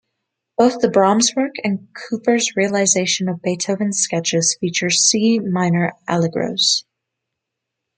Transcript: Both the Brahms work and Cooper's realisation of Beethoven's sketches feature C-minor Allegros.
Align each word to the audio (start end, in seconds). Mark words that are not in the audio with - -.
Both 0.57 0.79
the 0.81 0.87
Brahms 0.89 1.31
work 1.35 1.53
and 1.63 1.87
Cooper's 1.93 2.55
realisation 2.55 3.29
of 3.29 3.43
Beethoven's 3.43 3.99
sketches 3.99 4.57
feature 4.59 4.89
C-minor 4.89 5.93
Allegros. 6.09 6.85